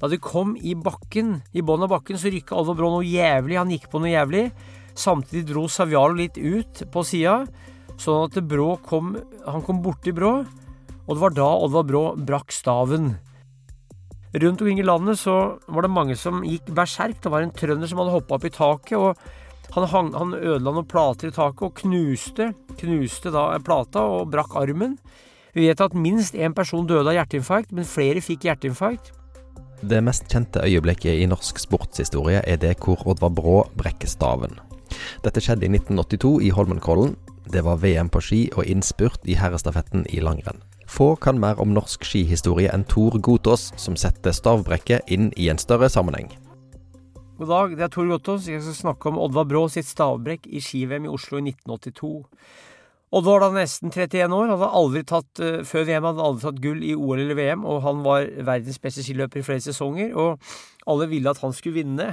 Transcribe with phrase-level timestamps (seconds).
[0.00, 3.58] Da de kom i bakken, i bånn av bakken, så rykka Oddvar Brå noe jævlig.
[3.60, 4.46] Han gikk på noe jævlig.
[4.96, 7.42] Samtidig dro Savialo litt ut på sida,
[8.00, 9.12] sånn at Brå kom
[9.46, 10.40] Han kom borti Brå,
[11.06, 13.12] og det var da Oddvar Brå brakk staven.
[14.32, 15.36] Rundt omkring i landet så
[15.66, 17.18] var det mange som gikk berserk.
[17.20, 20.72] Det var en trønder som hadde hoppa opp i taket, og han, hang, han ødela
[20.72, 24.96] noen plater i taket og knuste, knuste da plata og brakk armen.
[25.54, 29.12] Vi vet at minst én person døde av hjerteinfarkt, men flere fikk hjerteinfarkt.
[29.80, 34.58] Det mest kjente øyeblikket i norsk sportshistorie er det hvor Oddvar Brå brekker staven.
[35.24, 37.14] Dette skjedde i 1982 i Holmenkollen.
[37.48, 40.60] Det var VM på ski og innspurt i herrestafetten i langrenn.
[40.90, 45.58] Få kan mer om norsk skihistorie enn Tor Gotaas, som setter stavbrekket inn i en
[45.58, 46.28] større sammenheng.
[47.40, 48.50] God dag, det er Tor Gotaas.
[48.50, 52.12] Jeg skal snakke om Oddvar Brå sitt stavbrekk i ski-VM i Oslo i 1982.
[53.10, 56.26] Oddvar var da nesten 31 år, Han hadde aldri tatt, uh, før VM hadde han
[56.28, 59.64] aldri tatt gull i OL eller VM, og han var verdens beste skiløper i flere
[59.64, 60.38] sesonger, og
[60.86, 62.06] alle ville at han skulle vinne.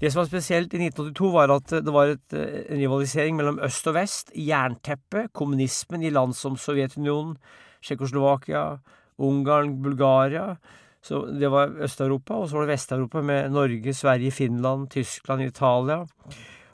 [0.00, 3.60] Det som var spesielt i 1982, var at det var et, uh, en rivalisering mellom
[3.62, 7.36] øst og vest, jernteppe, kommunismen i land som Sovjetunionen,
[7.82, 8.80] Tsjekkoslovakia,
[9.22, 10.56] Ungarn, Bulgaria.
[11.02, 16.02] Så det var Øst-Europa, og så var det Vest-Europa med Norge, Sverige, Finland, Tyskland, Italia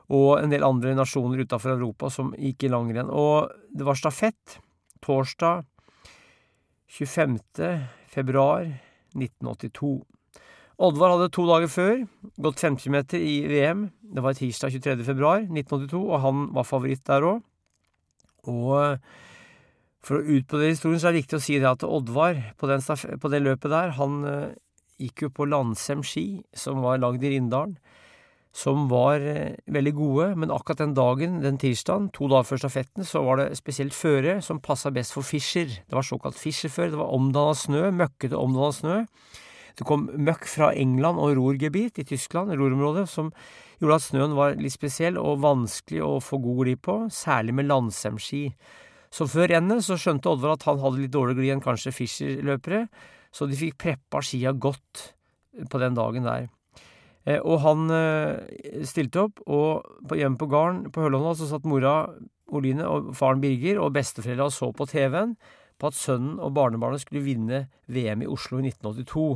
[0.09, 3.11] og en del andre nasjoner utafor Europa som gikk i langrenn.
[3.13, 4.59] Og det var stafett
[5.05, 5.67] torsdag
[6.89, 7.37] 25.
[8.09, 8.65] februar
[9.13, 9.99] 1982.
[10.79, 11.95] Oddvar hadde to dager før
[12.41, 13.89] gått 50 meter i VM.
[14.01, 15.05] Det var tirsdag 23.
[15.05, 17.43] februar 1982, og han var favoritt der òg.
[18.49, 19.11] Og
[20.07, 22.81] for å utbrodere historien så er det viktig å si det at Oddvar på, den,
[23.21, 24.55] på det løpet der, han uh,
[25.03, 27.77] gikk jo på Landsem ski, som var lagd i Rindalen
[28.55, 33.07] som var eh, veldig gode, men akkurat den dagen, den tirsdagen, to dager før stafetten,
[33.07, 35.69] så var det spesielt føre som passa best for Fischer.
[35.69, 36.93] Det var såkalt Fischer-føre.
[36.95, 38.99] Det var omdanna snø, møkkete omdanna snø.
[39.79, 43.31] Det kom møkk fra England og Ruhrgebiet i Tyskland, Ruhrområdet, som
[43.79, 47.69] gjorde at snøen var litt spesiell og vanskelig å få god glid på, særlig med
[47.71, 48.49] landsemski.
[49.15, 52.89] Så før rennet så skjønte Oddvar at han hadde litt dårligere glid enn kanskje Fischer-løpere,
[53.31, 55.13] så de fikk preppa skia godt
[55.71, 56.49] på den dagen der.
[57.27, 62.01] Eh, og han eh, stilte opp, og hjemme på gården på Hølåna så satt mora
[62.49, 65.35] Oline og faren Birger og besteforeldra og så på TV-en
[65.79, 69.27] på at sønnen og barnebarnet skulle vinne VM i Oslo i 1982.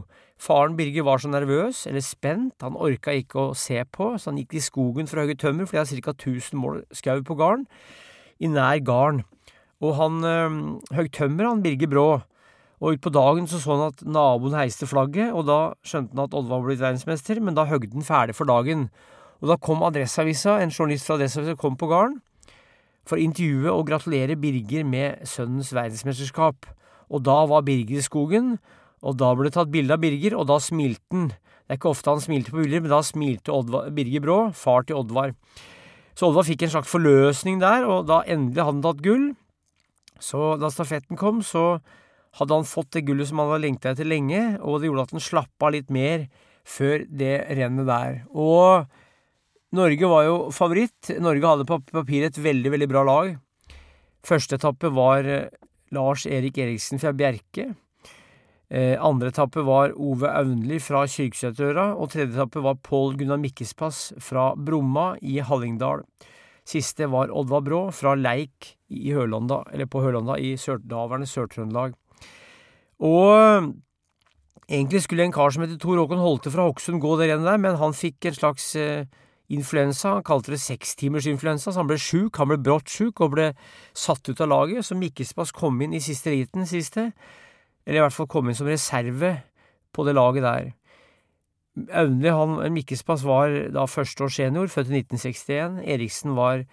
[0.43, 4.41] Faren Birger var så nervøs, eller spent, han orka ikke å se på, så han
[4.41, 6.17] gikk i skogen for å hogge tømmer, for de har ca.
[6.17, 7.69] 1000 mål skau på gården,
[8.43, 9.23] i nær gården.
[9.83, 10.59] Og han øh,
[10.99, 12.09] høgg tømmer, han Birger Brå,
[12.83, 16.35] og utpå dagen så så han at naboen heiste flagget, og da skjønte han at
[16.35, 18.89] Oddvar var blitt verdensmester, men da høgde han ferdig for dagen.
[19.39, 22.19] Og da kom Adresseavisa, en journalist fra Adresseavisa kom på gården
[23.07, 26.67] for å intervjue og gratulere Birger med sønnens verdensmesterskap.
[27.11, 28.57] Og da var Birger i skogen,
[29.03, 31.31] og da ble det tatt bilde av Birger, og da smilte han.
[31.33, 34.87] Det er ikke ofte han smilte på bilder, men da smilte Oddvar, Birger Brå, far
[34.87, 35.33] til Oddvar.
[36.19, 39.27] Så Oddvar fikk en slags forløsning der, og da endelig hadde han tatt gull.
[40.23, 41.81] Så da stafetten kom, så
[42.39, 45.15] hadde han fått det gullet som han hadde lengta etter lenge, og det gjorde at
[45.17, 46.27] han slapp av litt mer
[46.65, 48.23] før det rennet der.
[48.33, 48.89] Og
[49.77, 51.13] Norge var jo favoritt.
[51.21, 53.31] Norge hadde på papiret et veldig, veldig bra lag.
[54.23, 55.49] Første etappe var eh,
[55.97, 57.73] Lars Erik Eriksen fra Bjerke.
[58.73, 64.13] Eh, andre etappe var Ove Aunli fra Kyrksætøra, og tredje etappe var Pål Gunnar Mikkespass
[64.23, 66.07] fra Bromma i Hallingdal.
[66.69, 71.97] Siste var Oddvar Brå fra Leik i Hølanda, eller på Hølanda i sør, daværende Sør-Trøndelag.
[73.03, 73.73] Og
[74.71, 77.61] egentlig skulle en kar som heter Tor Håkon Holte fra Hokksund gå det rennet der,
[77.61, 79.09] men han fikk en slags eh,
[79.53, 80.17] influensa.
[80.19, 82.39] Han kalte det sekstimersinfluensa, så han ble sjuk.
[82.39, 83.49] Han ble brått sjuk og ble
[83.91, 84.87] satt ut av laget.
[84.87, 87.11] Så Mikkelspass kom inn i siste liten, siste.
[87.87, 89.35] Eller i hvert fall kom inn som reserve
[89.93, 90.71] på det laget der.
[91.97, 92.31] Aunli,
[92.71, 95.83] Mikkespass, var da førsteårs senior, født i 1961.
[95.91, 96.67] Eriksen var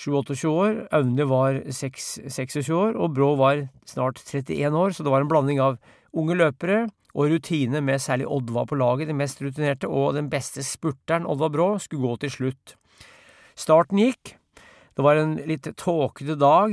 [0.00, 5.24] 27-28 år, Aune var 26 år, og Brå var snart 31 år, så det var
[5.24, 5.76] en blanding av
[6.16, 10.64] unge løpere og rutine med særlig Oddvar på laget, den mest rutinerte, og den beste
[10.64, 12.76] spurteren, Oddvar Brå, skulle gå til slutt.
[13.58, 14.36] Starten gikk.
[14.96, 16.72] Det var en litt tåkete dag.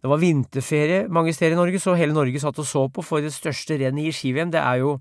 [0.00, 3.24] Det var vinterferie mange steder i Norge, så hele Norge satt og så på, for
[3.24, 4.98] det største rennet i ski-VM, det er jo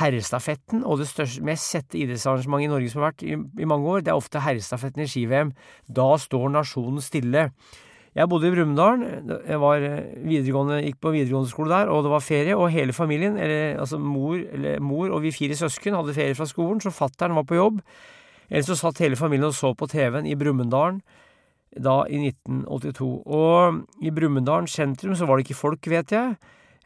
[0.00, 3.90] herrestafetten, og det største, mest sette idrettsarrangementet i Norge som har vært i, i mange
[3.90, 5.52] år, det er ofte herrestafetten i ski-VM.
[5.86, 7.48] Da står nasjonen stille.
[8.14, 9.00] Jeg bodde i Brumunddal.
[10.22, 13.98] Videregående, gikk på videregående skole der, og det var ferie, og hele familien, eller altså
[13.98, 17.58] mor, eller mor og vi fire søsken, hadde ferie fra skolen, så fattern var på
[17.58, 17.80] jobb.
[18.50, 21.00] Ellers så satt hele familien og så på TV-en i Brumunddal
[21.74, 23.08] da i 1982.
[23.26, 26.36] Og i Brumunddal sentrum så var det ikke folk, vet jeg.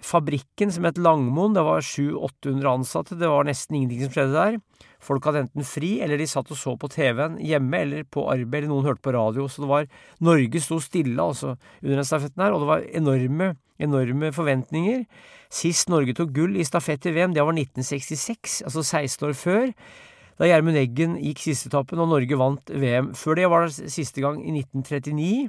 [0.05, 1.55] Fabrikken som het Langmoen.
[1.56, 3.19] Det var 700-800 ansatte.
[3.19, 4.59] Det var nesten ingenting som skjedde der.
[5.03, 8.65] Folk hadde enten fri, eller de satt og så på TV-en hjemme, eller på arbeid,
[8.65, 9.47] eller noen hørte på radio.
[9.47, 9.89] Så det var
[10.25, 15.05] Norge sto stille, altså, under den stafetten her, og det var enorme, enorme forventninger.
[15.55, 19.71] Sist Norge tok gull i stafett i VM, det var 1966, altså 16 år før.
[20.39, 23.11] Da Gjermund Eggen gikk sisteetappen og Norge vant VM.
[23.19, 25.49] Før det var det siste gang i 1939.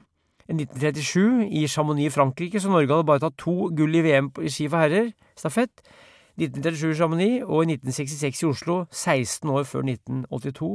[0.49, 4.49] 1937 i Chamonix i Frankrike, så Norge hadde bare tatt to gull i VM i
[4.51, 5.83] ski for herrer, stafett.
[6.39, 10.71] 1937 i Chamonix og i 1966 i Oslo, 16 år før 1982.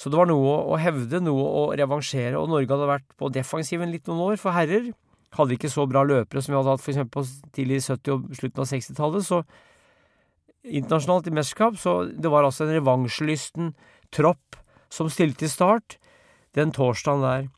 [0.00, 3.92] Så det var noe å hevde, noe å revansjere, og Norge hadde vært på defensiven
[3.94, 4.90] litt noen år for herrer.
[5.38, 7.06] Hadde ikke så bra løpere som vi hadde hatt f.eks.
[7.12, 7.24] på
[7.54, 9.42] tidlig 70- og slutten av 60-tallet, så
[10.64, 13.74] internasjonalt i mesterskap, så det var altså en revansjelysten
[14.14, 14.58] tropp
[14.92, 15.98] som stilte til start
[16.56, 17.48] den torsdagen der.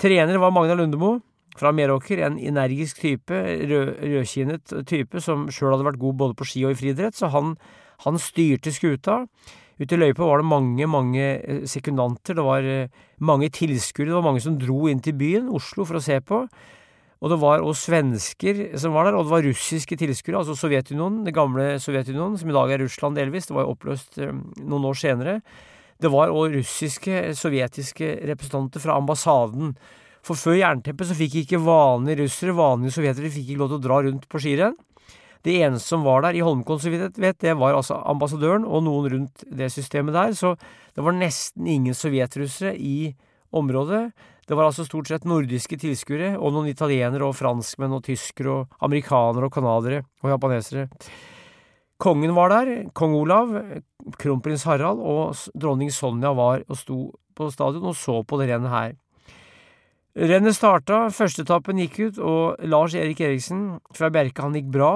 [0.00, 1.18] Trener var Magna Lundemo
[1.60, 3.36] fra Meråker, en energisk type,
[3.68, 7.28] rød, rødkinnet type som sjøl hadde vært god både på ski og i friidrett, så
[7.34, 7.56] han,
[8.06, 9.24] han, styrte skuta.
[9.80, 14.16] Ute i løypa var det mange, mange eh, sekundanter, det var eh, mange tilskuere, det
[14.16, 16.46] var mange som dro inn til byen, Oslo, for å se på.
[17.20, 21.26] Og det var også svensker som var der, og det var russiske tilskuere, altså Sovjetunionen,
[21.26, 24.32] det gamle Sovjetunionen, som i dag er Russland delvis, det var jo oppløst eh,
[24.64, 25.40] noen år senere.
[26.00, 29.74] Det var òg russiske, sovjetiske representanter fra ambassaden.
[30.24, 33.84] For før jernteppet så fikk ikke vanlige russere, vanlige sovjetere, fikk ikke lov til å
[33.84, 34.76] dra rundt på skirenn.
[35.44, 38.84] Det eneste som var der i Holmenkollen, så vidt vet, det var altså ambassadøren og
[38.84, 40.52] noen rundt det systemet der, så
[40.96, 43.14] det var nesten ingen sovjetrussere i
[43.56, 44.10] området.
[44.44, 48.80] Det var altså stort sett nordiske tilskuere, og noen italienere og franskmenn og tyskere og
[48.84, 50.88] amerikanere og canadiere og japanesere.
[52.00, 53.52] Kongen var der, kong Olav,
[54.20, 56.98] kronprins Harald og dronning Sonja var og sto
[57.36, 58.94] på stadion og så på det rennet her.
[60.16, 64.92] Rennet starta, førsteetappen gikk ut, og Lars Erik Eriksen fra Bjerke, han gikk bra.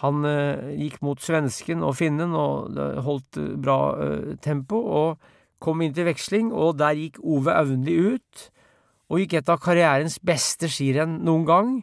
[0.00, 5.94] Han eh, gikk mot svensken og finnen og holdt bra eh, tempo, og kom inn
[5.96, 8.46] til veksling, og der gikk Ove Aunli ut,
[9.10, 11.74] og gikk et av karrierens beste skirenn noen gang.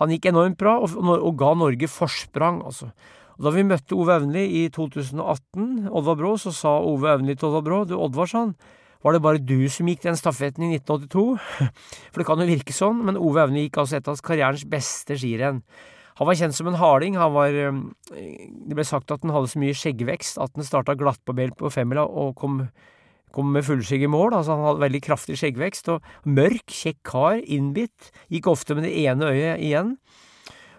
[0.00, 2.90] Han gikk enormt bra, og, og ga Norge forsprang, altså.
[3.36, 7.50] Og Da vi møtte Ove Evnli i 2018, Oddvar Brå, så sa Ove Evnli til
[7.50, 8.54] Oddvar Brå, du Oddvar, sa han,
[9.04, 11.26] var det bare du som gikk den stafetten i 1982?
[12.10, 15.18] For det kan jo virke sånn, men Ove Evnli gikk altså et av karrierens beste
[15.20, 15.60] skirenn.
[16.16, 17.18] Han var kjent som en harding.
[17.20, 21.58] Han var Det ble sagt at han hadde så mye skjeggvekst at han starta glattbarbert
[21.60, 22.62] på femmila og kom,
[23.36, 24.32] kom med fullskjegg i mål.
[24.38, 28.08] Altså han hadde veldig kraftig skjeggvekst og mørk, kjekk kar, innbitt.
[28.32, 29.98] Gikk ofte med det ene øyet igjen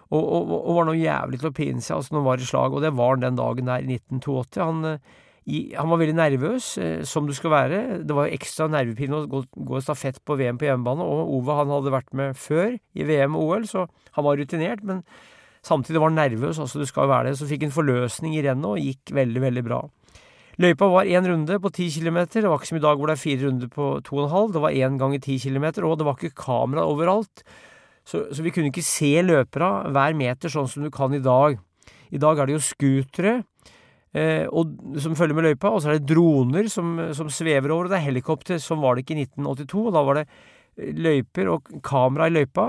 [0.08, 2.74] og, og, og, var noe jævlig til å pine seg altså han var i slag,
[2.74, 4.60] og det var han den dagen der i 1982.
[4.64, 5.16] Han, eh,
[5.48, 7.80] i, han var veldig nervøs, eh, som du skal være.
[8.08, 11.58] Det var jo ekstra nervepirrende å gå, gå stafett på VM på hjemmebane, og Ove
[11.60, 13.84] han hadde vært med før i VM og OL, så
[14.16, 15.04] han var rutinert, men
[15.64, 17.38] samtidig var han nervøs, altså du skal jo være det.
[17.40, 19.84] Så fikk han forløsning i rennet og gikk veldig, veldig bra.
[20.58, 23.14] Løypa var én runde på ti kilometer, det var ikke som i dag hvor det
[23.14, 25.86] er fire runder på to og en halv, det var én gang i ti kilometer,
[25.86, 27.44] og det var ikke kamera overalt.
[28.08, 31.58] Så, så, vi kunne ikke se løpera hver meter sånn som du kan i dag.
[32.08, 33.34] I dag er det jo scootere
[34.16, 34.46] eh,
[35.02, 37.98] som følger med løypa, og så er det droner som, som svever over, og det
[38.00, 38.62] er helikopter.
[38.64, 39.82] Sånn var det ikke i 1982.
[39.82, 42.68] og Da var det eh, løyper og kamera i løypa,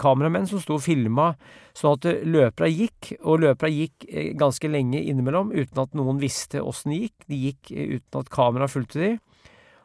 [0.00, 1.30] kameramenn som sto og filma
[1.72, 6.60] sånn at løpera gikk, og løpera gikk eh, ganske lenge innimellom uten at noen visste
[6.60, 7.30] åssen det gikk.
[7.32, 9.14] De gikk eh, uten at kamera fulgte de.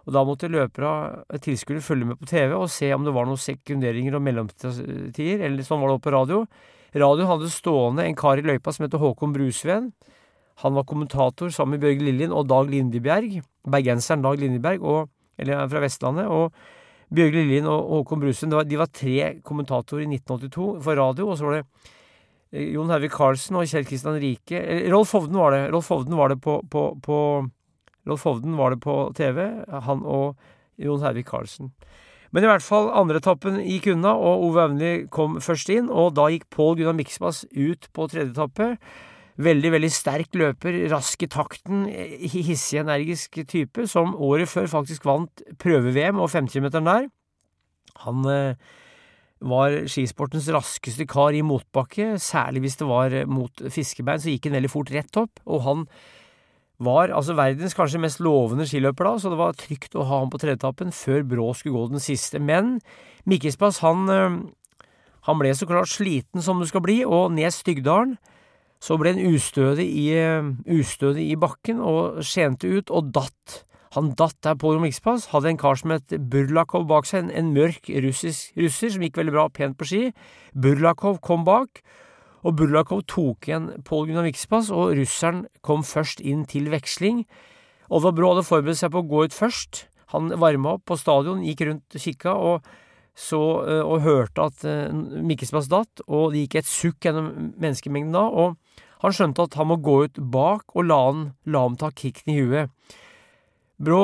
[0.09, 3.37] Og da måtte løpere, tilskuere, følge med på TV og se om det var noen
[3.37, 6.39] sekunderinger og mellomtider, eller sånn var det også på radio.
[6.97, 9.91] Radioen hadde stående en kar i løypa som heter Håkon Brusveen.
[10.63, 13.37] Han var kommentator sammen med Bjørge Lillien og Dag Lindebjerg,
[13.69, 16.25] bergenseren Dag Lindebjerg, og, eller fra Vestlandet.
[16.25, 16.49] og
[17.13, 21.45] Bjørge Lillien og Håkon Brusveen, de var tre kommentatorer i 1982 for radio, og så
[21.45, 21.63] var det
[22.57, 25.63] eh, Jon Hervik Karlsen og Kjell Kristian Rike eh, Rolf Hovden var det.
[25.69, 27.21] Rolf Hovden var det på, på, på
[28.07, 30.39] Rolf Hovden var det på TV, han og
[30.79, 31.73] Jon Hervik Karlsen.
[32.29, 36.13] Men i hvert fall, andre etappen gikk unna, og Ove Aunli kom først inn, og
[36.17, 38.75] da gikk Pål Gunnar Miksmas ut på tredje etappe.
[39.39, 45.41] Veldig, veldig sterk løper, rask i takten, hissig, energisk type, som året før faktisk vant
[45.61, 47.09] prøve-VM og 50-meteren der.
[48.03, 48.69] Han eh,
[49.39, 54.59] var skisportens raskeste kar i motbakke, særlig hvis det var mot fiskebein, så gikk han
[54.59, 55.85] veldig fort rett opp, og han
[56.79, 60.31] var altså verdens kanskje mest lovende skiløper da, så det var trygt å ha ham
[60.31, 62.39] på tredjetappen før Brå skulle gå den siste.
[62.39, 62.77] Men
[63.29, 64.07] Mikkelspass, han,
[65.27, 68.15] han ble så klart sliten som du skal bli, og ned Stygdalen
[68.79, 70.07] så ble han ustødig i,
[70.71, 73.63] ustødig i bakken og skjente ut og datt.
[73.97, 77.55] Han datt der på Mikkelspass, hadde en kar som het Burlakov bak seg, en, en
[77.55, 80.03] mørk russisk russer som gikk veldig bra, pent på ski.
[80.53, 81.81] Burlakov kom bak,
[82.47, 87.25] Og Burlakov tok igjen Pål Gunnar Vikspass, og russeren kom først inn til veksling.
[87.91, 89.87] Olvar Brå hadde forberedt seg på å gå ut først.
[90.13, 92.69] Han varma opp på stadion, gikk rundt og kikka, og,
[93.17, 98.15] så, eh, og hørte at Mikkespass Mikkelspass datt, og det gikk et sukk gjennom menneskemengden
[98.15, 98.57] da, og
[99.03, 102.33] han skjønte at han må gå ut bak og la, han, la ham ta kicken
[102.33, 102.97] i huet.
[103.79, 104.01] Brå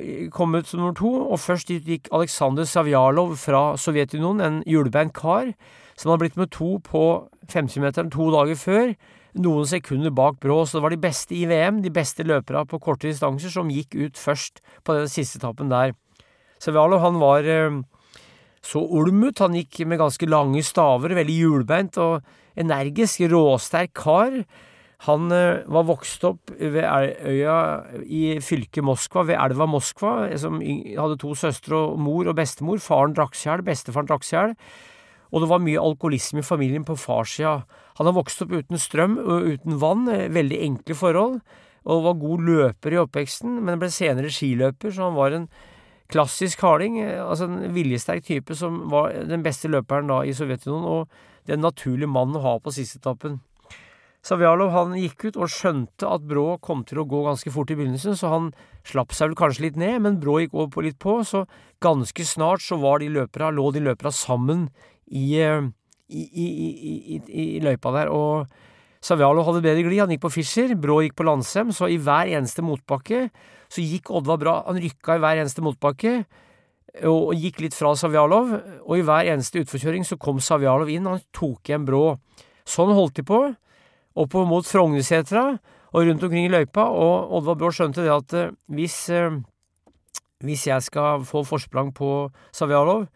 [0.00, 5.12] eh, kom ut som nummer to, og først gikk Aleksandr Savjalov fra Sovjetunionen, en hjulbeint
[5.16, 5.52] kar
[6.00, 7.04] som hadde blitt med to på
[7.52, 8.92] 50-meteren to dager før,
[9.38, 12.80] noen sekunder bak Brå, så det var de beste i VM, de beste løperne på
[12.82, 15.92] korte distanser, som gikk ut først på den siste etappen der.
[16.60, 17.78] Savjalov han var eh,
[18.64, 22.26] så olm ut, han gikk med ganske lange staver, veldig hjulbeint og
[22.58, 24.42] energisk, råsterk kar.
[25.06, 27.56] Han eh, var vokst opp ved øya
[28.04, 32.82] i fylket Moskva, ved elva Moskva, som hadde to søstre og mor og bestemor.
[32.84, 34.56] Faren drakk seg i hjel, bestefaren drakk seg i hjel.
[35.30, 37.60] Og det var mye alkoholisme i familien på farssida.
[37.98, 41.40] Han har vokst opp uten strøm og uten vann, eh, veldig enkle forhold,
[41.86, 45.48] og var god løper i oppveksten, men ble senere skiløper, så han var en
[46.10, 50.84] klassisk harding, eh, altså en viljesterk type som var den beste løperen da i Sovjetunionen,
[50.84, 51.08] og
[51.46, 53.40] den naturlige mannen å ha på siste etappen.
[54.20, 57.76] Savjalov han gikk ut og skjønte at Brå kom til å gå ganske fort i
[57.78, 58.50] begynnelsen, så han
[58.84, 61.46] slapp seg vel kanskje litt ned, men Brå gikk over på litt på, så
[61.80, 64.68] ganske snart så var de løpera, lå de løpera sammen
[65.10, 65.68] i, eh,
[66.08, 68.10] i, i, i, løypa der.
[68.10, 68.46] og
[69.00, 72.28] Savialo hadde bedre glid, han gikk på Fischer, Brå gikk på Landsem, så i hver
[72.28, 73.28] eneste motbakke
[73.70, 76.20] så gikk Oddvar bra, han rykka i hver eneste motbakke
[77.06, 78.50] og gikk litt fra Savjalov,
[78.82, 82.16] og i hver eneste utforkjøring så kom Savjalov inn, han tok igjen Brå.
[82.66, 83.38] Sånn holdt de på.
[84.18, 85.44] Oppover mot Frognersetra
[85.90, 89.38] og rundt omkring i løypa, og Oddvar Brå skjønte det at eh, hvis, eh,
[90.46, 93.06] hvis jeg skal få forsprang på Savjalov,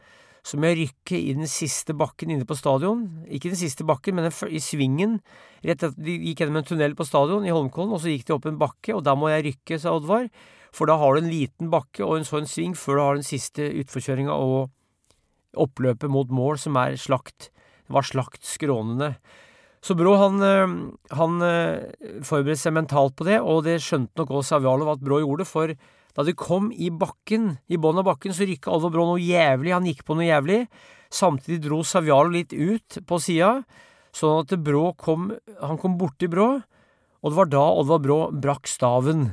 [0.45, 3.07] så må jeg rykke i den siste bakken inne på stadion.
[3.33, 5.17] Ikke den siste bakken, men i svingen.
[5.65, 8.35] Rett etter De gikk gjennom en tunnel på stadion i Holmkollen, og så gikk de
[8.37, 10.29] opp en bakke, og da må jeg rykke, sa Oddvar.
[10.75, 13.27] For da har du en liten bakke og en sånn sving før du har den
[13.27, 14.75] siste utforkjøringa og
[15.65, 17.49] oppløpet mot mål, som er slakt.
[17.89, 19.15] Var slakt skrånende.
[19.85, 20.77] Så Brå han, eh,
[21.17, 25.21] han eh, forberedte seg mentalt på det, og det skjønte nok også Savjalov at Brå
[25.21, 25.73] gjorde, for
[26.14, 29.75] da de kom i bakken, i bånn av bakken, så rykka Alvor Brå noe jævlig,
[29.75, 30.61] han gikk på noe jævlig.
[31.14, 33.64] Samtidig dro Savjalov litt ut på sida,
[34.14, 36.49] sånn at Brå kom, han kom borti Brå,
[37.25, 39.33] og det var da Oddvar Brå brakk staven.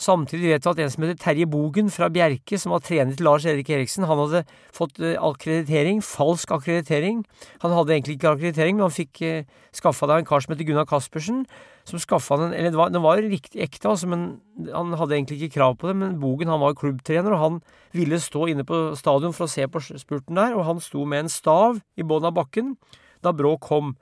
[0.00, 3.26] Samtidig vet vi at en som heter Terje Bogen fra Bjerke, som var trener til
[3.28, 4.44] Lars Erik Eriksen, han hadde
[4.74, 7.20] fått eh, akkreditering, falsk akkreditering.
[7.62, 9.44] Han hadde egentlig ikke akkreditering, men han fikk eh,
[9.76, 11.44] skaffa av en kar som heter Gunnar Caspersen,
[11.86, 14.40] som skaffa den Eller den var, den var riktig ekte, altså, men
[14.72, 15.96] han hadde egentlig ikke krav på det.
[16.00, 17.60] Men Bogen han var klubbtrener, og han
[17.92, 21.26] ville stå inne på stadion for å se på spurten der, og han sto med
[21.26, 22.74] en stav i bånn av bakken
[23.22, 23.94] da Brå kom.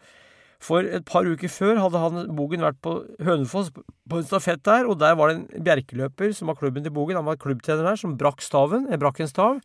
[0.60, 4.84] For et par uker før hadde han Bogen vært på Hønefoss på en stafett der,
[4.84, 7.16] og der var det en bjerkeløper som var klubben til Bogen.
[7.16, 8.84] Han var klubbtrener der, som brakk staven.
[8.92, 9.62] Jeg brakk en stav.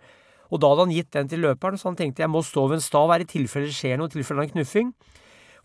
[0.54, 2.80] Og da hadde han gitt den til løperen, så han tenkte jeg må stå ved
[2.80, 4.94] en stav her i tilfelle det skjer noe, i tilfelle det er en knuffing.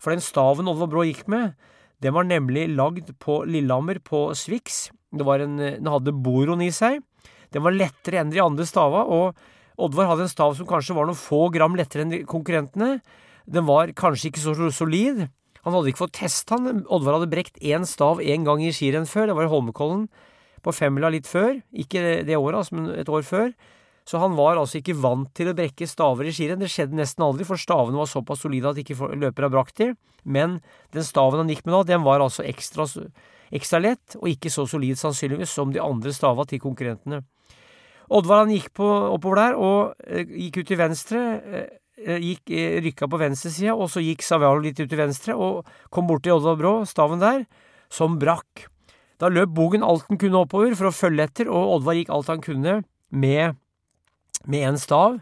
[0.01, 1.53] For den staven Oddvar Brå gikk med,
[2.01, 4.89] den var nemlig lagd på Lillehammer, på Swix.
[5.13, 6.99] Den hadde boron i seg.
[7.53, 9.37] Den var lettere enn de andre stava, og
[9.81, 12.97] Oddvar hadde en stav som kanskje var noen få gram lettere enn konkurrentene.
[13.45, 15.27] Den var kanskje ikke så solid.
[15.65, 16.85] Han hadde ikke fått teste han.
[16.89, 19.29] Oddvar hadde brekt én stav én gang i skirenn før.
[19.29, 20.07] Det var i Holmenkollen
[20.65, 21.59] på femmila litt før.
[21.73, 23.51] Ikke det, året, altså, men et år før.
[24.09, 26.61] Så han var altså ikke vant til å brekke staver i skirenn.
[26.61, 29.91] Det skjedde nesten aldri, for stavene var såpass solide at ikke løpere brakk de.
[30.23, 30.59] Men
[30.93, 32.87] den staven han gikk med da, den var altså ekstra,
[33.53, 37.21] ekstra lett, og ikke så solid sannsynligvis som de andre stava til konkurrentene.
[38.11, 41.21] Oddvar han gikk på, oppover der og eh, gikk ut til venstre.
[42.01, 45.35] Eh, Eh, gikk, eh, rykka på venstresida, og så gikk Savialo litt ut til venstre
[45.35, 47.45] og kom bort til Oddvar Brå, staven der,
[47.89, 48.67] som brakk.
[49.19, 52.27] Da løp Bogen alt han kunne oppover for å følge etter, og Oddvar gikk alt
[52.27, 53.55] han kunne med
[54.47, 55.21] med en stav.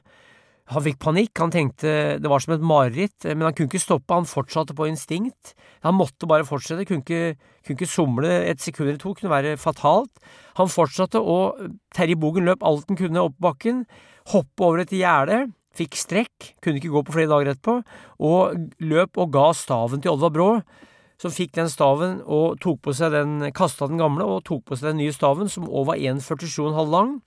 [0.71, 4.13] Han fikk panikk, han tenkte det var som et mareritt, men han kunne ikke stoppe,
[4.13, 5.53] han fortsatte på instinkt.
[5.83, 9.57] Han måtte bare fortsette, kunne ikke, kunne ikke somle et sekund eller to, kunne være
[9.57, 10.11] fatalt.
[10.55, 11.59] Han fortsatte, og
[11.91, 13.83] Terje Bogen løp alt han kunne opp bakken,
[14.31, 17.79] hoppe over et gjerde, fikk strekk, kunne ikke gå på flere dager etterpå,
[18.25, 20.49] og løp og ga staven til Oddvar Brå,
[21.19, 24.79] som fikk den staven og tok på seg den, kasta den gamle og tok på
[24.79, 27.17] seg den nye staven, som òg var 1,47,5 lang.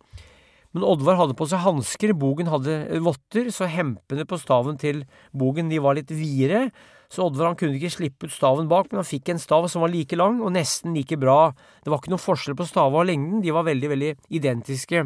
[0.73, 5.05] Men Oddvar hadde på seg hansker, Bogen hadde votter, så hempene på staven til
[5.37, 6.71] Bogen de var litt videre,
[7.13, 9.85] så Oddvar han kunne ikke slippe ut staven bak, men han fikk en stav som
[9.85, 11.53] var like lang og nesten like bra.
[11.85, 15.05] Det var ikke noen forskjell på stava og lengden, de var veldig, veldig identiske.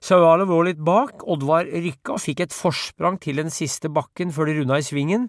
[0.00, 4.48] Sauale lå litt bak, Oddvar rykka og fikk et forsprang til den siste bakken før
[4.48, 5.28] de runda i svingen,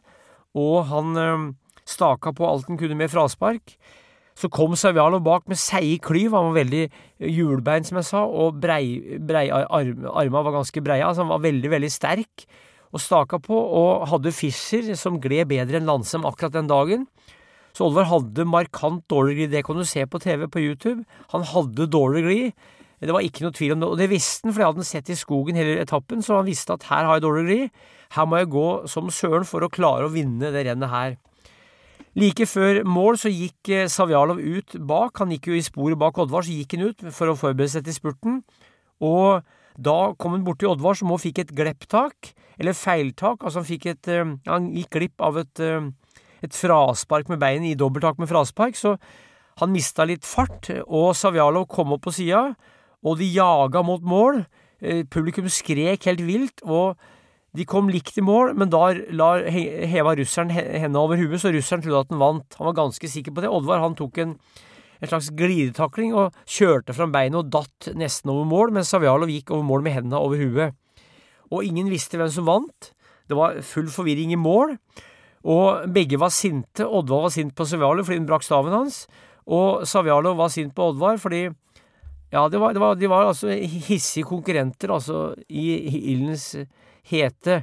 [0.55, 3.75] og han, staka på alt han kunne med fraspark.
[4.37, 6.31] Så kom Savialo bak med seige klyv.
[6.31, 6.85] Han var veldig
[7.19, 11.43] hjulbein, som jeg sa, og brei, brei arm, arma var ganske breia, så han var
[11.43, 12.45] veldig, veldig sterk
[12.91, 17.05] og staka på, og hadde Fischer som gled bedre enn Landsem akkurat den dagen.
[17.75, 19.53] Så Oddvar hadde markant dårlig glid.
[19.53, 21.05] Det kan du se på TV på YouTube.
[21.31, 22.65] Han hadde dårlig glid.
[23.01, 24.87] Det var ikke noe tvil om det, og det visste han, for det hadde han
[24.91, 27.61] sett i skogen hele etappen, så han visste at her har jeg dårlig gli,
[28.11, 31.15] Her må jeg gå som søren for å klare å vinne det rennet her.
[32.19, 36.19] Like før mål så gikk eh, Savjalov ut bak, han gikk jo i sporet bak
[36.19, 38.41] Oddvar, så gikk han ut for å forberede seg til spurten,
[38.99, 39.47] og
[39.79, 43.87] da kom han borti Oddvar som òg fikk et glepptak, eller feiltak, altså han fikk
[43.93, 45.87] et eh, Han gikk glipp av et, eh,
[46.43, 48.97] et fraspark med beinet i dobbelttak med fraspark, så
[49.63, 52.51] han mista litt fart, og Savjalov kom opp på sida,
[53.01, 54.43] og de jaga mot mål.
[55.13, 56.97] Publikum skrek helt vilt, og
[57.57, 58.87] de kom likt i mål, men da
[59.51, 62.55] heva russeren hendene over huet, så russeren trodde at han vant.
[62.57, 63.51] Han var ganske sikker på det.
[63.51, 64.37] Oddvar han tok en,
[65.01, 69.51] en slags glidetakling og kjørte fram beinet og datt nesten over mål, mens Savjalov gikk
[69.51, 70.77] over mål med hendene over huet.
[71.51, 72.93] Og ingen visste hvem som vant.
[73.27, 74.77] Det var full forvirring i mål.
[75.51, 76.85] Og begge var sinte.
[76.87, 79.03] Oddvar var sint på Savjalov fordi han brakk staven hans,
[79.51, 81.49] og Savjalov var sint på Oddvar fordi
[82.31, 85.75] ja, det var, det var, de var altså hissige konkurrenter, altså, i
[86.13, 86.53] ildens
[87.11, 87.61] hete.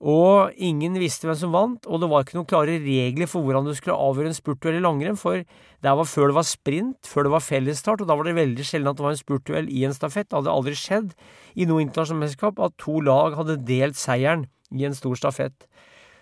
[0.00, 3.66] Og ingen visste hvem som vant, og det var ikke noen klare regler for hvordan
[3.68, 7.28] du skulle avgjøre en spurtduell i langrenn, for det var før det var sprint, før
[7.28, 9.84] det var fellesstart, og da var det veldig sjelden at det var en spurtduell i
[9.84, 10.30] en stafett.
[10.30, 11.12] Det hadde aldri skjedd
[11.52, 15.68] i noe internasjonalt mesterskap at to lag hadde delt seieren i en stor stafett.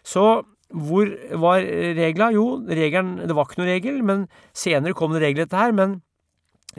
[0.06, 0.26] Så
[0.74, 1.62] hvor var
[1.96, 2.32] regla?
[2.34, 4.26] Jo, regelen, det var ikke noen regel, men
[4.56, 5.72] senere kom det regler dette her.
[5.72, 6.00] Men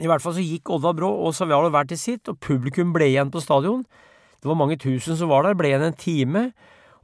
[0.00, 3.10] i hvert fall så gikk Odda Brå og Savialo hver til sitt, og publikum ble
[3.10, 3.84] igjen på stadion.
[4.40, 5.56] Det var mange tusen som var der.
[5.58, 6.44] Ble igjen en time.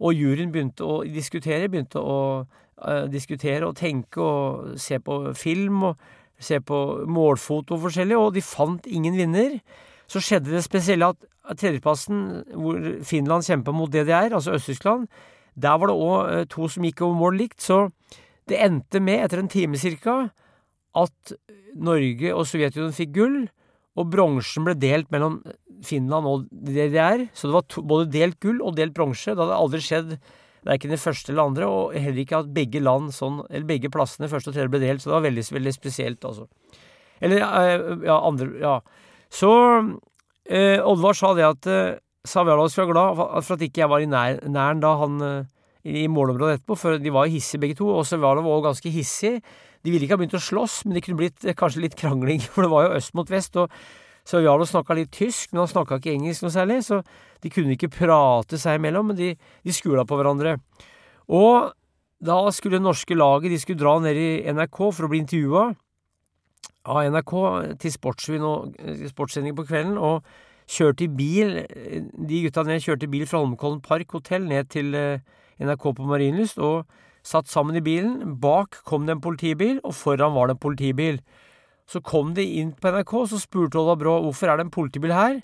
[0.01, 1.69] Og juryen begynte å diskutere.
[1.73, 6.07] Begynte å uh, diskutere og tenke og se på film og
[6.41, 9.59] se på målfoto forskjellig, og de fant ingen vinner.
[10.09, 15.07] Så skjedde det spesielle at tredjeplassen, hvor Finland kjempa mot DDR, altså Øst-Tyskland,
[15.57, 17.61] der var det òg uh, to som gikk over mål likt.
[17.65, 17.87] Så
[18.49, 20.27] det endte med, etter en time cirka,
[20.97, 21.37] at
[21.77, 23.39] Norge og Sovjetunionen fikk gull,
[23.97, 25.39] og bronsen ble delt mellom
[25.85, 27.27] Finland og DDR.
[27.37, 29.33] Så det var to, både delt gull og delt bronse.
[29.33, 30.17] Det hadde aldri skjedd
[30.67, 34.29] verken det første eller andre, og heller ikke at begge land sånn, eller begge plassene,
[34.31, 35.03] første og tredje, ble delt.
[35.03, 36.49] Så det var veldig, veldig spesielt, altså.
[37.25, 38.79] Eller eh, ja, andre Ja.
[39.33, 39.51] Så
[40.47, 44.11] eh, Oddvar sa det at eh, skulle var glad for at ikke jeg var i
[44.11, 45.47] nær, næren da han eh,
[45.87, 49.35] i målområdet etterpå, for de var hissige begge to, og Savjalov var også ganske hissig.
[49.87, 52.43] De ville ikke ha begynt å slåss, men det kunne blitt eh, kanskje litt krangling,
[52.53, 53.57] for det var jo øst mot vest.
[53.61, 53.71] og
[54.27, 56.99] så Jarlo snakka litt tysk, men han snakka ikke engelsk noe særlig, så
[57.45, 60.57] de kunne ikke prate seg imellom, men de, de skula på hverandre.
[61.31, 61.71] Og
[62.27, 65.69] da skulle det norske laget de skulle dra ned i NRK for å bli intervjua
[66.87, 67.33] av NRK
[67.83, 70.27] til Sportsrevyen og eh, sportssending på kvelden, og
[70.67, 71.53] kjørte i bil
[72.27, 75.23] De gutta ned kjørte i bil fra Holmenkollen Park hotell ned til eh,
[75.63, 76.87] NRK på Marienlyst, og
[77.27, 78.37] satt sammen i bilen.
[78.43, 81.21] Bak kom det en politibil, og foran var det en politibil.
[81.91, 85.15] Så kom de inn på NRK, så spurte Ola Brå hvorfor er det en politibil
[85.15, 85.41] her.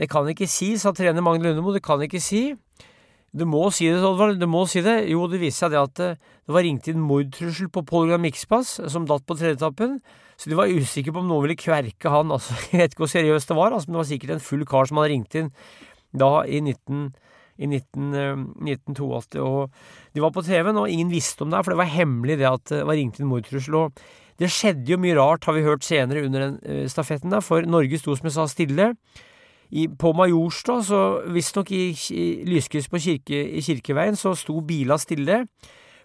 [0.00, 2.54] Det kan ikke si, sa trener Magne Lundemo, det kan ikke si.
[3.36, 5.04] Du må si det, Oddvar, du må si det.
[5.12, 6.16] Jo, det viste seg det at eh,
[6.48, 10.00] det var ringt inn mordtrussel på Pål Gram Mikspass, som datt på tredjeetappen.
[10.40, 12.32] Så de var usikre på om noen ville kverke han.
[12.34, 14.66] Altså, jeg vet ikke hvor seriøst det var, altså, men det var sikkert en full
[14.66, 15.52] kar som hadde ringt inn
[16.10, 17.12] da i 19,
[17.60, 18.10] i 19,
[18.64, 19.36] 1982.
[19.36, 22.38] Eh, og de var på TV-en, og ingen visste om det, for det var hemmelig
[22.40, 23.76] det at det var ringt inn mordtrussel.
[23.84, 24.04] Og
[24.40, 27.66] det skjedde jo mye rart, har vi hørt senere under den uh, stafetten, der, for
[27.68, 28.94] Norge sto som jeg sa stille.
[29.70, 34.96] I, på Majorstua, så visstnok i, i lyskryss på kirke, i Kirkeveien, så sto bila
[34.98, 35.44] stille.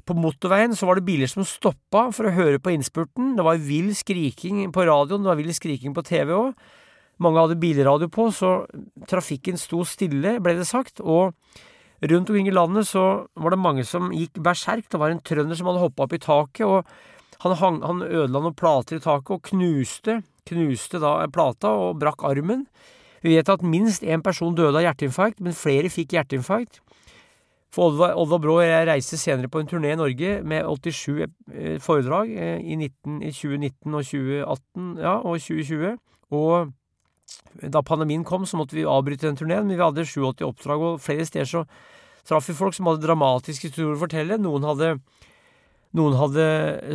[0.05, 3.33] På motorveien så var det biler som stoppa for å høre på innspurten.
[3.39, 6.51] Det var vill skriking på radioen, det var vill skriking på TV òg.
[7.23, 8.65] Mange hadde bilradio på, så
[9.08, 10.99] trafikken sto stille, ble det sagt.
[10.99, 11.36] Og
[12.04, 14.89] rundt omkring i landet så var det mange som gikk berserk.
[14.91, 16.65] Det var en trønder som hadde hoppa opp i taket.
[16.67, 16.84] og
[17.43, 22.23] han, hang, han ødela noen plater i taket og knuste, knuste da plata og brakk
[22.28, 22.65] armen.
[23.25, 26.82] Vi vet at minst én person døde av hjerteinfarkt, men flere fikk hjerteinfarkt.
[27.75, 31.75] For Oddvar Brå og jeg reiste senere på en turné i Norge med 87 eh,
[31.84, 35.97] foredrag eh, i, 19, i 2019 og 2018 ja, og 2020.
[36.39, 36.71] Og
[37.71, 41.03] da pandemien kom, så måtte vi avbryte den turneen, men vi hadde 87 oppdrag, og
[41.03, 41.65] flere steder så
[42.25, 44.39] traff vi folk som hadde dramatiske historier å fortelle.
[44.41, 44.95] Noen hadde
[45.95, 46.45] noen hadde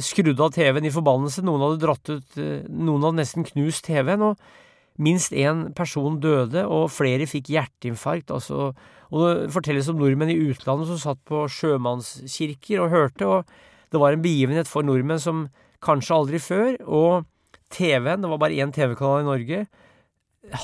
[0.04, 4.26] skrudd av TV-en i forbannelse, noen hadde dratt ut eh, Noen hadde nesten knust TV-en,
[4.32, 8.32] og minst én person døde, og flere fikk hjerteinfarkt.
[8.34, 8.74] Altså,
[9.10, 13.98] og det fortelles om nordmenn i utlandet som satt på sjømannskirker og hørte, og Det
[13.98, 15.38] var en begivenhet for nordmenn som
[15.82, 16.76] kanskje aldri før.
[16.86, 17.24] Og
[17.74, 19.64] TV-en, det var bare én TV-kanal i Norge.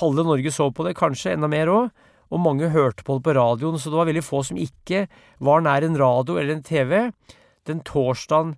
[0.01, 1.91] Halve Norge så på det, kanskje enda mer òg.
[2.35, 5.05] Og mange hørte på det på radioen, så det var veldig få som ikke
[5.39, 7.13] var nær en radio eller en TV.
[7.69, 8.57] Den torsdagen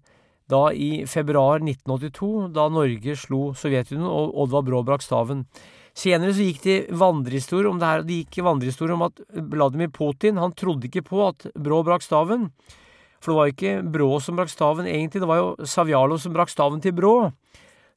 [0.48, 5.44] da i februar 1982, da Norge slo Sovjetunionen og Oddvar Brå brakk staven.
[5.98, 9.20] Senere så gikk det vandrehistorier om det her, og det gikk vandrehistorier om at
[9.52, 12.48] Vladimir Putin han trodde ikke på at Brå brakk staven.
[13.18, 16.54] For det var ikke Brå som brakk staven egentlig, det var jo Savjalo som brakk
[16.54, 17.16] staven til Brå.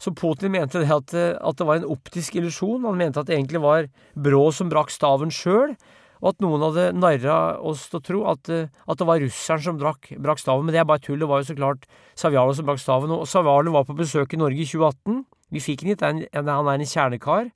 [0.01, 2.87] Så Putin mente det at, at det var en optisk illusjon.
[2.87, 5.75] Han mente at det egentlig var Brå som brakk staven sjøl,
[6.21, 7.35] og at noen hadde narra
[7.65, 10.67] oss til å tro at, at, det var russeren som brakk, brakk staven.
[10.67, 11.21] Men det er bare tull.
[11.21, 11.87] Det var jo så klart
[12.17, 13.13] Savjalo som brakk staven.
[13.13, 15.23] Og Savjalo var på besøk i Norge i 2018.
[15.51, 16.05] Vi fikk han hit.
[16.05, 17.49] Han er en kjernekar.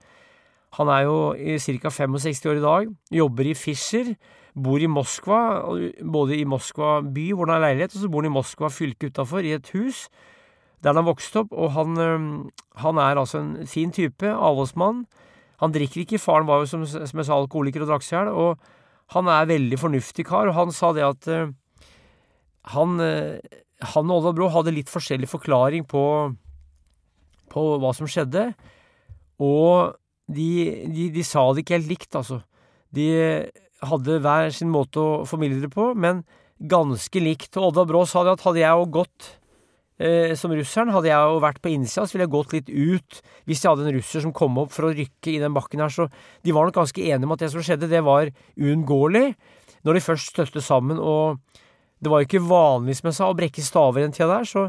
[0.80, 1.18] Han er jo
[1.62, 1.92] ca.
[1.94, 4.16] 65 år i dag, jobber i Fischer,
[4.56, 5.40] bor i Moskva,
[6.04, 9.08] både i Moskva by, hvor han har leilighet, og så bor han i Moskva fylke
[9.08, 10.10] utafor, i et hus
[10.86, 11.98] der han vokste opp, og han,
[12.78, 15.04] han er altså en fin type, avholdsmann.
[15.63, 18.19] Han drikker ikke, faren var jo som, som jeg sa alkoholiker og drakk seg i
[18.19, 21.54] hjel, og han er veldig fornuftig kar, og han sa det at uh,
[22.76, 23.38] han, uh,
[23.93, 26.06] han og Oddvar Brå hadde litt forskjellig forklaring på,
[27.54, 28.50] på hva som skjedde,
[29.41, 29.95] og
[30.32, 30.50] de,
[30.89, 32.41] de, de, sa det ikke helt likt, altså.
[32.95, 33.08] De
[33.86, 36.24] hadde hver sin måte å formidle det på, men
[36.71, 37.52] ganske likt.
[37.60, 39.34] Og Oddvar Brå sa det at hadde jeg jo gått
[40.36, 43.62] som russeren, hadde jeg jo vært på innsida, så ville jeg gått litt ut hvis
[43.64, 45.94] jeg hadde en russer som kom opp for å rykke i den bakken her.
[45.94, 46.10] Så
[46.44, 48.28] de var nok ganske enige om at det som skjedde, det var
[48.60, 49.30] uunngåelig
[49.88, 51.00] når de først støtte sammen.
[51.00, 51.40] Og
[52.04, 54.50] det var jo ikke vanlig, som jeg sa, å brekke staver i den tida der,
[54.50, 54.68] så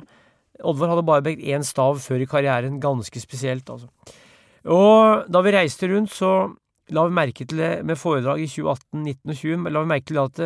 [0.64, 2.78] Oddvar hadde bare brekt én stav før i karrieren.
[2.80, 3.90] Ganske spesielt, altså.
[4.72, 6.48] Og da vi reiste rundt, så
[6.94, 10.08] la vi merke til det med foredrag i 2018, 19 og 20, la vi merke
[10.08, 10.40] til at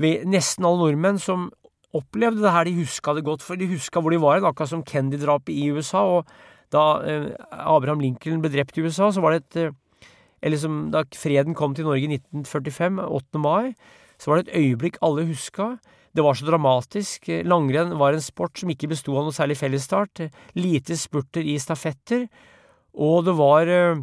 [0.00, 1.48] vi, nesten alle nordmenn som
[1.96, 4.84] opplevde det her, de huska det godt, for de huska hvor de var, akkurat som
[4.86, 6.30] Kennedy-drapet i USA, og
[6.70, 9.78] da eh, Abraham Lincoln ble drept i USA, så var det et eh,
[10.40, 13.40] Eller som da freden kom til Norge i 1945, 8.
[13.42, 13.74] mai,
[14.16, 15.74] så var det et øyeblikk alle huska.
[16.16, 17.28] Det var så dramatisk.
[17.44, 20.24] Langrenn var en sport som ikke besto av noe særlig fellesstart.
[20.56, 22.24] Lite spurter i stafetter.
[22.96, 24.00] Og det var eh,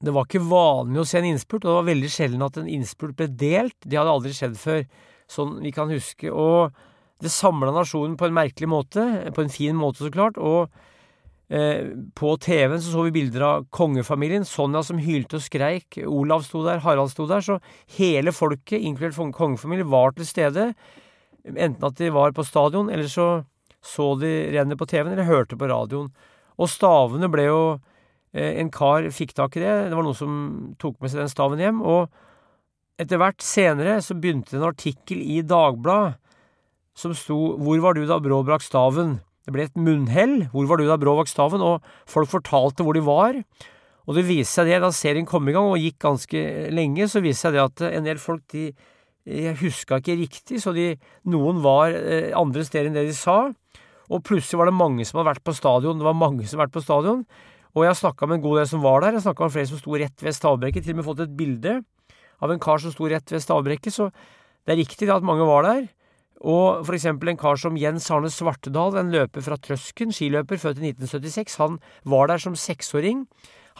[0.00, 2.68] Det var ikke vanlig å se en innspurt, og det var veldig sjelden at en
[2.68, 3.76] innspurt ble delt.
[3.84, 4.82] Det hadde aldri skjedd før,
[5.34, 6.30] sånn vi kan huske.
[6.30, 6.74] Og
[7.22, 10.38] det samla nasjonen på en merkelig måte, på en fin måte, så klart.
[10.40, 10.68] Og
[11.48, 14.46] eh, på TV-en så så vi bilder av kongefamilien.
[14.48, 16.00] Sonja som hylte og skreik.
[16.04, 17.44] Olav sto der, Harald sto der.
[17.44, 17.60] Så
[17.98, 20.70] hele folket, inkludert kongefamilien, var til stede.
[21.44, 23.44] Enten at de var på stadion, eller så
[23.84, 26.08] så de rennet på TV-en, eller hørte på radioen.
[26.56, 27.60] Og stavene ble jo
[28.32, 29.74] eh, En kar fikk tak i det.
[29.90, 30.36] Det var noen som
[30.80, 31.82] tok med seg den staven hjem.
[31.84, 32.08] Og
[33.00, 36.18] etter hvert senere så begynte en artikkel i Dagbladet
[36.94, 40.48] som sto 'Hvor var du da Brå brakk staven?' Det ble et munnhell.
[40.52, 43.42] 'Hvor var du da Brå brakk staven?' Og folk fortalte hvor de var.
[44.06, 47.20] Og det viste seg det, da serien kom i gang og gikk ganske lenge, så
[47.20, 48.74] viste seg det at en del folk de
[49.24, 53.48] de huska ikke riktig, så de, noen var eh, andre steder enn det de sa.
[54.12, 55.96] Og plutselig var det mange som hadde vært på stadion.
[55.96, 57.24] Det var mange som hadde vært på stadion.
[57.74, 59.16] Og jeg snakka med en god del som var der.
[59.16, 60.84] Jeg snakka med flere som sto rett ved stavbrekket.
[60.84, 61.78] Til og med fått et bilde
[62.42, 63.94] av en kar som sto rett ved stavbrekket.
[63.94, 64.08] Så
[64.64, 65.86] det er riktig at mange var der.
[66.44, 70.82] Og for eksempel en kar som Jens Arne Svartedal, en løper fra Trøsken, skiløper født
[70.82, 73.24] i 1976, han var der som seksåring.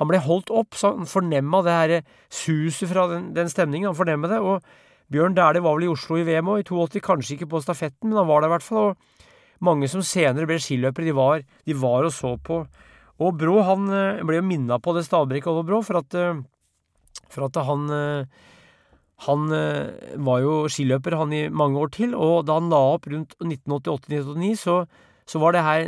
[0.00, 1.92] Han ble holdt opp, så han fornemma det her
[2.32, 3.92] suset fra den, den stemningen.
[3.92, 4.40] Han fornemma det.
[4.40, 4.64] Og
[5.12, 8.08] Bjørn Dæhlie var vel i Oslo i VM òg, i 82, kanskje ikke på stafetten,
[8.08, 8.94] men han var der i hvert fall.
[8.94, 9.22] og
[9.64, 12.64] mange som senere ble skiløpere, de var, de var og så på.
[13.22, 16.40] Og Brå han eh, ble jo minna på det stavbrekket over Brå, for at, eh,
[17.32, 18.42] for at han eh,
[19.24, 19.46] han
[20.26, 24.56] var jo skiløper han i mange år til, og da han la opp rundt 1988-1989,
[24.58, 24.74] så,
[25.24, 25.86] så var det her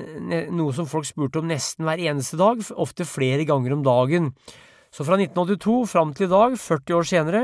[0.54, 4.30] noe som folk spurte om nesten hver eneste dag, ofte flere ganger om dagen.
[4.94, 7.42] Så fra 1982 fram til i dag, 40 år senere,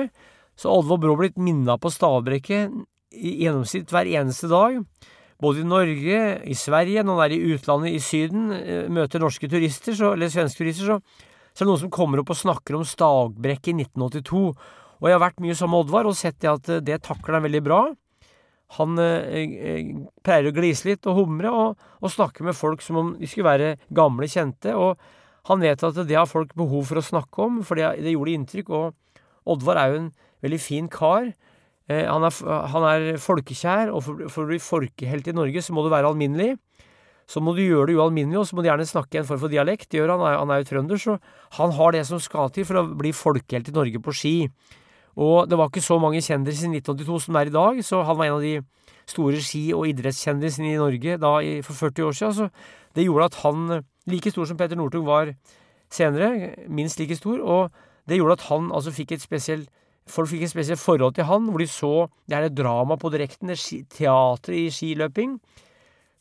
[0.57, 2.78] så har Oddvar Brå blitt minna på stavbrekket
[3.18, 4.78] i gjennomsnitt hver eneste dag
[5.42, 9.48] både i Norge, i Sverige, når han er i utlandet, i Syden, eh, møter norske
[9.50, 11.00] turister, så, eller svenske turister, så,
[11.52, 14.44] så er det noen som kommer opp og snakker om Stagbrekk i 1982.
[15.02, 17.46] Og jeg har vært mye sammen med Oddvar og sett at eh, det takler han
[17.46, 17.82] veldig bra.
[18.78, 19.90] Han eh, eh,
[20.24, 23.50] pleier å glise litt og humre og, og, snakke med folk som om de skulle
[23.50, 24.72] være gamle kjente.
[24.72, 24.96] Og
[25.50, 28.36] han vet at det har folk behov for å snakke om, for det, det gjorde
[28.38, 28.72] inntrykk.
[28.72, 30.12] Og Oddvar er jo en
[30.46, 31.32] veldig fin kar.
[31.90, 32.38] Eh, han er,
[32.72, 36.54] han er, folkekjær, og for, å bli folkehelt i Norge, så må du være alminnelig.
[37.32, 39.52] Så må du gjøre det ualminnelig, og så må du gjerne snakke en form for
[39.52, 39.88] dialekt.
[39.88, 41.16] Det gjør han, han er jo trønder, så
[41.56, 44.34] han har det som skal til for å bli folkehelt i Norge på ski.
[45.16, 48.02] Og det var ikke så mange kjendiser i 1982 som det er i dag, så
[48.04, 48.54] han var en av de
[49.08, 51.32] store ski- og idrettskjendisene i Norge da
[51.64, 52.36] for 40 år siden.
[52.36, 55.32] Så det gjorde at han, like stor som Petter Northug var
[55.92, 57.72] senere, minst like stor, og
[58.08, 59.70] det gjorde at han altså fikk et spesielt
[60.10, 63.52] Folk fikk et spesielt forhold til han, hvor de så det her dramaet på direkten,
[63.86, 65.36] teater i skiløping,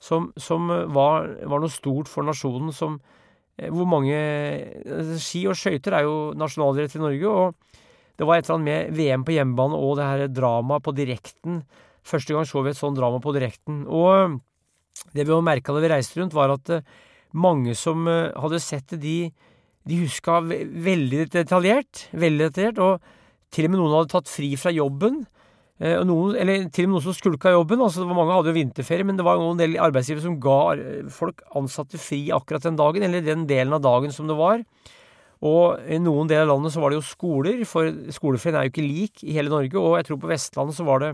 [0.02, 3.00] som, som var, var, noe stort for nasjonen som
[3.62, 4.18] Hvor mange
[5.22, 8.98] Ski og skøyter er jo nasjonalrett i Norge, og det var et eller annet med
[8.98, 11.62] VM på hjemmebane og det her dramaet på direkten.
[12.02, 13.84] Første gang så vi et sånt drama på direkten.
[13.86, 14.40] Og
[15.14, 16.74] det vi merka da vi reiste rundt, var at
[17.34, 19.16] mange som hadde sett det, de,
[19.90, 22.08] de huska veldig detaljert.
[22.14, 22.82] Veldig detaljert.
[22.82, 25.24] Og til og med noen hadde tatt fri fra jobben.
[25.82, 27.82] Noen, eller til og med noen som skulka jobben.
[27.82, 30.76] altså Mange hadde jo vinterferie, men det var en del arbeidsgivere som ga
[31.10, 34.62] folk ansatte fri akkurat den dagen, eller den delen av dagen som det var.
[35.42, 38.74] Og i noen deler av landet så var det jo skoler, for skoleferien er jo
[38.76, 39.74] ikke lik i hele Norge.
[39.80, 41.12] Og jeg tror på Vestlandet så var det,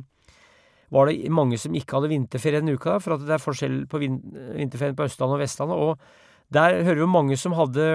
[0.92, 4.02] var det mange som ikke hadde vinterferie denne uka, for at det er forskjell på
[4.04, 5.80] vinterferien på Østlandet og Vestlandet.
[5.80, 7.88] Og der hører vi mange som hadde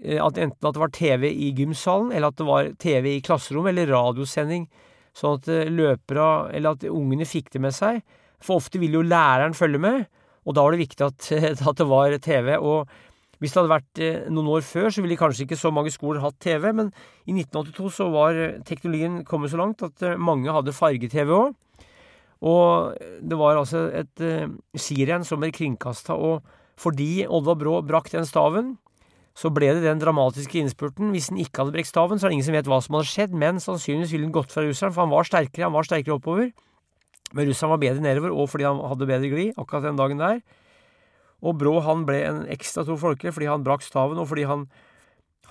[0.00, 3.72] at enten at det var TV i gymsalen, eller at det var TV i klasserommet,
[3.72, 4.68] eller radiosending,
[5.20, 8.00] sånn at løpere, eller at ungene fikk det med seg.
[8.40, 10.08] For ofte ville jo læreren følge med,
[10.48, 11.30] og da var det viktig at,
[11.70, 12.56] at det var TV.
[12.58, 12.88] og
[13.40, 16.36] hvis det hadde vært noen år før, så ville kanskje ikke så mange skoler hatt
[16.44, 16.90] TV, men
[17.24, 18.36] i 1982 så var
[18.68, 21.54] teknologien kommet så langt at mange hadde farge-TV òg.
[22.44, 24.24] Og det var altså et
[24.76, 26.44] skirenn som ble kringkasta, og
[26.80, 28.74] fordi Oddvar Brå brakk den staven,
[29.38, 31.12] så ble det den dramatiske innspurten.
[31.14, 33.10] Hvis han ikke hadde brekt staven, så er det ingen som vet hva som hadde
[33.10, 36.16] skjedd, men sannsynligvis ville han gått fra russeren, for han var sterkere, han var sterkere
[36.18, 36.50] oppover.
[37.30, 40.40] Men russeren var bedre nedover, og fordi han hadde bedre glid akkurat den dagen der.
[41.40, 44.66] Og Brå han ble en ekstra stor folkelig fordi han brakk staven, og fordi han,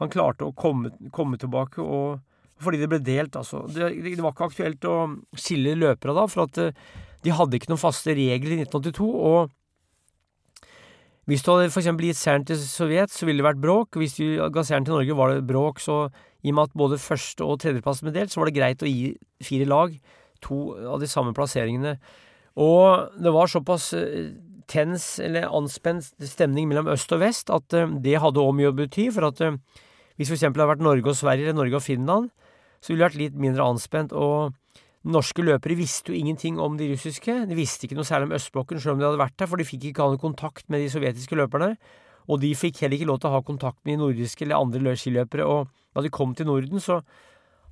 [0.01, 2.19] han klarte å komme, komme, tilbake, og
[2.61, 3.63] fordi det ble delt, altså.
[3.71, 4.97] Det, det, var ikke aktuelt å
[5.39, 6.59] skille løpere da, for at
[7.23, 9.55] de hadde ikke noen faste regler i 1982, og
[11.29, 13.99] hvis du hadde for eksempel gitt seieren til Sovjet, så ville det vært bråk.
[14.01, 15.77] Hvis du ga seieren til Norge, var det bråk.
[15.83, 16.07] Så
[16.41, 18.89] i og med at både første- og tredjeplass ble delt, så var det greit å
[18.89, 19.11] gi
[19.45, 19.93] fire lag
[20.41, 21.99] to av de samme plasseringene.
[22.57, 23.91] Og det var såpass
[24.69, 29.11] tens eller anspent stemning mellom øst og vest at det hadde òg mye å bety.
[29.13, 29.37] For at
[30.17, 32.31] hvis for eksempel det hadde vært Norge og Sverige eller Norge og Finland,
[32.81, 34.13] så ville det vært litt mindre anspent.
[34.13, 34.55] og
[35.07, 37.31] Norske løpere visste jo ingenting om de russiske.
[37.47, 39.67] De visste ikke noe særlig om østblokken, selv om de hadde vært der, for de
[39.67, 41.71] fikk ikke ha noe kontakt med de sovjetiske løperne.
[42.29, 44.97] Og de fikk heller ikke lov til å ha kontakt med de nordiske eller andre
[44.99, 45.47] skiløpere.
[45.47, 46.99] Og da de kom til Norden, så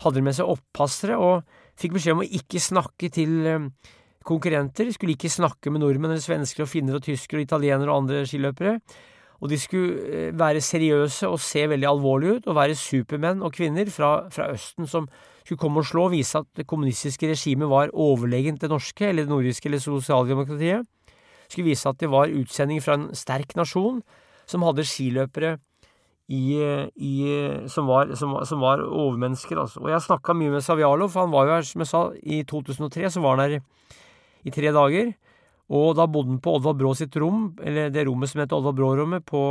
[0.02, 1.44] hadde de med seg oppassere og
[1.78, 3.36] fikk beskjed om å ikke snakke til
[4.28, 4.88] konkurrenter.
[4.88, 8.04] De skulle ikke snakke med nordmenn eller svensker og finner og tyskere og italienere og
[8.06, 8.78] andre skiløpere.
[9.41, 13.89] Og de skulle være seriøse og se veldig alvorlige ut, og være supermenn og -kvinner
[13.89, 15.08] fra, fra Østen som
[15.45, 19.23] skulle komme og slå og vise at det kommunistiske regimet var overlegent det norske, eller
[19.23, 20.86] det nordiske eller sosialdemokratiet.
[21.47, 24.02] Skulle vise at det var utsendinger fra en sterk nasjon
[24.47, 25.58] som hadde skiløpere
[26.28, 26.60] i,
[26.95, 27.13] i,
[27.71, 29.60] som, var, som, som, var, overmennesker.
[29.60, 29.80] Altså.
[29.80, 32.41] Og jeg snakka mye med Savjalov, for han var jo her, som jeg sa, i
[32.43, 33.60] 2003 så var han her
[34.43, 35.13] i tre dager.
[35.68, 38.76] Og da bodde han på Oddvar Brå sitt rom, eller det rommet som heter Oddvar
[38.78, 39.42] Brå-rommet, på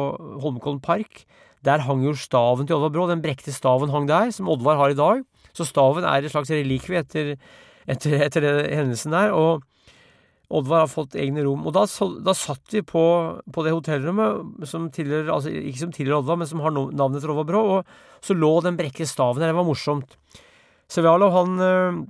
[0.40, 1.26] Holmenkollen park.
[1.66, 4.94] Der hang jo staven til Oddvar Brå, den brekte staven hang der, som Oddvar har
[4.94, 5.24] i dag.
[5.56, 7.34] Så staven er et slags relikvie etter,
[7.88, 9.34] etter, etter hendelsen der.
[9.36, 9.64] Og
[10.56, 11.64] Oddvar har fått egne rom.
[11.66, 11.84] Og da,
[12.22, 13.04] da satt vi på,
[13.52, 17.32] på, det hotellrommet som tilhører, altså ikke som tilhører Oddvar, men som har navnet til
[17.34, 19.52] Oddvar Brå, og så lå den brekke staven der.
[19.52, 20.16] Det var morsomt.
[20.92, 22.04] Sevjalov, han øh,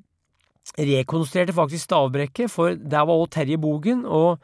[0.75, 4.39] rekonstruerte faktisk stavbrekket, for der var også Terje Bogen, og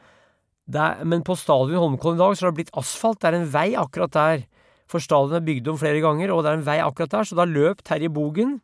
[0.65, 3.19] der, men på stadion Holmenkollen i dag så har det blitt asfalt.
[3.19, 4.45] Det er en vei akkurat der.
[4.87, 7.35] For stadion er bygd om flere ganger, og det er en vei akkurat der, så
[7.39, 8.61] da løp Terje Bogen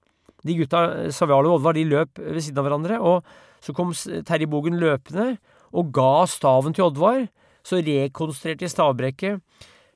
[0.47, 3.25] de gutta, Savialo og Oddvar, de løp ved siden av hverandre, og
[3.63, 5.33] så kom Terje Bogen løpende
[5.75, 7.25] og ga staven til Oddvar.
[7.67, 9.41] Så rekonstruerte de stavbrekket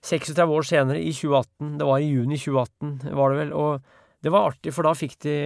[0.04, 1.78] 36 år senere, i 2018.
[1.80, 3.54] Det var i juni 2018, var det vel.
[3.56, 5.38] Og det var artig, for da fikk de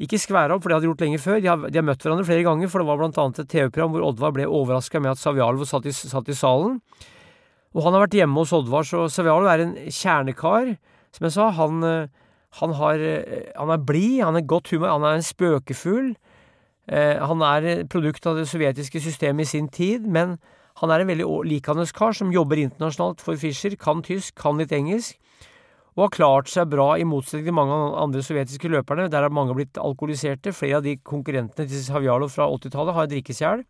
[0.00, 1.40] ikke skværa opp, for det hadde de gjort lenge før.
[1.40, 3.94] De har, de har, møtt hverandre flere ganger, for det var blant annet et TV-program
[3.94, 6.78] hvor Oddvar ble overraska med at Savialo satt satt i salen.
[7.76, 10.72] Og han har vært hjemme hos Oddvar, så Savialo er en kjernekar.
[11.14, 11.84] Som jeg sa, han
[12.58, 13.02] han, har,
[13.54, 16.14] han er blid, han er godt humor, han er en spøkefugl.
[16.90, 20.38] Eh, han er produkt av det sovjetiske systemet i sin tid, men
[20.80, 24.74] han er en veldig likandes kar som jobber internasjonalt for Fischer, kan tysk, kan litt
[24.74, 25.18] engelsk,
[26.00, 29.52] og har klart seg bra i motsetning til mange andre sovjetiske løperne, der har mange
[29.52, 30.54] blitt alkoholiserte.
[30.56, 33.64] Flere av de konkurrentene til Savjalov fra 80-tallet har drikkesjel.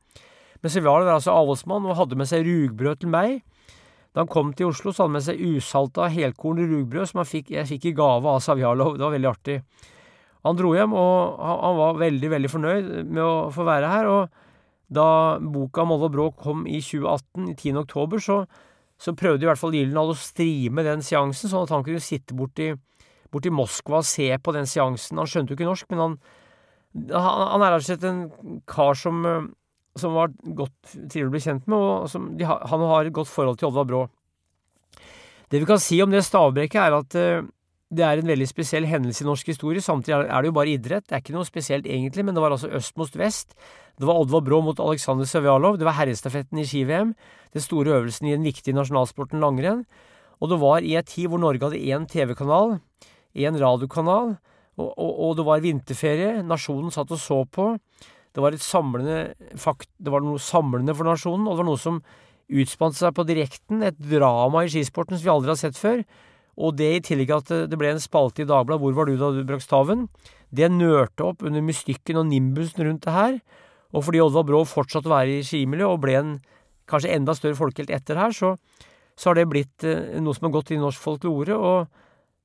[0.62, 3.40] Men Savjalov er altså avholdsmann og hadde med seg rugbrød til meg.
[4.14, 7.51] Da han kom til Oslo, så hadde han med seg usalta helkorn rugbrød som fikk,
[7.57, 8.95] jeg fikk i gave av Savjalov.
[8.95, 9.59] Det var veldig artig.
[10.47, 14.11] Han dro hjem, og han var veldig, veldig fornøyd med å få være her.
[14.14, 15.11] Og da
[15.43, 17.83] boka Molde og Brå kom i 2018, i 10.
[17.83, 18.45] oktober, så,
[19.00, 22.36] så prøvde i hvert fall Gyldendal å streame den seansen, sånn at han kunne sitte
[22.36, 22.74] borti,
[23.32, 25.20] borti Moskva og se på den seansen.
[25.20, 26.16] Han skjønte jo ikke norsk, men han,
[27.14, 28.20] han, han er rett og slett en
[28.68, 29.22] kar som,
[29.96, 33.32] som var godt trivelig å bli kjent med, og som, de, han har et godt
[33.32, 34.02] forhold til Oddvar Brå.
[35.50, 37.48] Det vi kan si om det stavbrekket, er at uh,
[37.90, 39.83] det er en veldig spesiell hendelse i norsk historie.
[39.83, 41.09] Samtidig er det jo bare idrett.
[41.09, 43.57] Det er ikke noe spesielt egentlig, men det var altså øst mot vest.
[43.98, 47.14] Det var Oddvar Brå mot Aleksandr Sovjalov, Det var herrestafetten i ski-VM.
[47.53, 49.83] Den store øvelsen i den viktige nasjonalsporten langrenn.
[50.40, 52.79] Og det var i et tid hvor Norge hadde én TV-kanal,
[53.35, 54.38] én radiokanal,
[54.79, 56.40] og, og, og, det var vinterferie.
[56.46, 57.74] Nasjonen satt og så på.
[58.33, 58.55] Det var,
[59.59, 62.00] fakt, det var noe samlende for nasjonen, og det var noe som
[62.50, 63.83] utspant seg på direkten.
[63.83, 66.05] Et drama i skisporten som vi aldri har sett før.
[66.61, 69.33] Og det i tillegg at det ble en spalte i Dagbladet 'Hvor var du da
[69.33, 70.09] du brakk staven?'
[70.53, 73.40] Det nørte opp under mystikken og nimbusen rundt det her.
[73.94, 76.33] Og fordi Oddvar Brå fortsatte å være i skimiljøet og ble en
[76.90, 78.57] kanskje enda større folkehelt etter her, så,
[79.14, 81.55] så har det blitt eh, noe som har gått i norsk folklore.
[81.55, 81.87] Og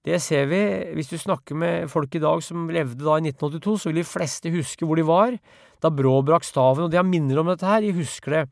[0.05, 0.61] det ser vi.
[0.93, 4.07] Hvis du snakker med folk i dag som levde da i 1982, så vil de
[4.07, 5.37] fleste huske hvor de var
[5.81, 6.85] da Brå brakk staven.
[6.85, 7.81] Og de har minner om dette her.
[7.81, 8.43] De husker det.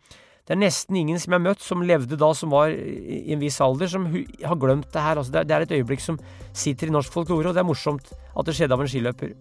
[0.43, 3.39] Det er nesten ingen som jeg har møtt som levde da som var i en
[3.39, 5.21] viss alder, som har glemt det her.
[5.21, 6.17] Altså, det, er, et øyeblikk som
[6.51, 9.37] sitter i norsk folklore, og det er morsomt at det skjedde av en skiløper.